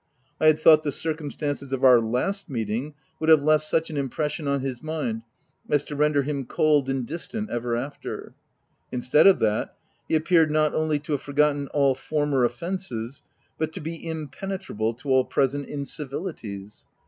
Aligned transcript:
I 0.39 0.47
had 0.47 0.57
thought 0.57 0.81
the 0.81 0.91
cir 0.91 1.13
cumstances 1.13 1.71
of 1.71 1.83
our 1.83 1.99
last 1.99 2.49
meeting 2.49 2.95
would 3.19 3.29
have 3.29 3.43
left 3.43 3.63
such 3.65 3.91
an 3.91 3.97
impression 3.97 4.47
on 4.47 4.61
his 4.61 4.81
mind 4.81 5.21
as 5.69 5.83
to 5.83 5.95
render 5.95 6.23
him 6.23 6.47
cold 6.47 6.89
and 6.89 7.05
distant 7.05 7.51
ever 7.51 7.75
after: 7.75 8.33
instead 8.91 9.27
of 9.27 9.37
that 9.41 9.77
he 10.07 10.15
appeared, 10.15 10.49
not 10.49 10.73
only 10.73 10.97
to 10.97 11.11
have 11.11 11.21
forgotten 11.21 11.67
all 11.67 11.93
for 11.93 12.25
mer 12.25 12.43
offences, 12.43 13.21
but 13.59 13.71
to 13.73 13.79
be 13.79 14.07
impenetrable 14.09 14.95
to 14.95 15.09
all 15.09 15.23
present 15.23 15.67
incivilities. 15.67 16.87